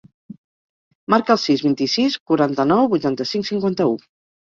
Marca 1.13 1.33
el 1.35 1.39
sis, 1.41 1.61
vint-i-sis, 1.65 2.15
quaranta-nou, 2.31 2.87
vuitanta-cinc, 2.95 3.47
cinquanta-u. 3.51 3.95